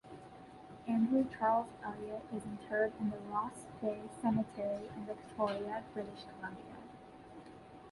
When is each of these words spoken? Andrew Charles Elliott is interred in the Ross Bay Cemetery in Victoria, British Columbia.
Andrew 0.87 1.27
Charles 1.29 1.67
Elliott 1.85 2.23
is 2.35 2.41
interred 2.43 2.91
in 2.99 3.11
the 3.11 3.19
Ross 3.29 3.67
Bay 3.83 4.01
Cemetery 4.19 4.89
in 4.95 5.05
Victoria, 5.05 5.83
British 5.93 6.23
Columbia. 6.39 6.77